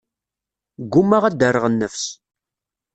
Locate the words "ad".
1.25-1.35